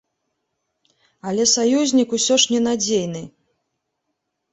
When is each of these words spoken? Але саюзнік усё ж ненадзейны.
Але 1.31 1.43
саюзнік 1.55 2.09
усё 2.17 2.35
ж 2.45 2.53
ненадзейны. 2.53 3.21